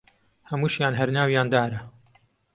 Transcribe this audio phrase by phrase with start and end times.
[0.49, 1.79] هەمووشیان هەر ناویان دارە